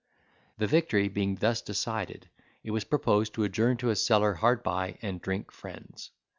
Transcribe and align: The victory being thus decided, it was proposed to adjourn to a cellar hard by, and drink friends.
The 0.57 0.65
victory 0.65 1.09
being 1.09 1.35
thus 1.35 1.61
decided, 1.61 2.27
it 2.63 2.71
was 2.71 2.85
proposed 2.85 3.35
to 3.35 3.43
adjourn 3.43 3.77
to 3.77 3.91
a 3.91 3.95
cellar 3.95 4.33
hard 4.33 4.63
by, 4.63 4.97
and 5.03 5.21
drink 5.21 5.51
friends. 5.51 6.09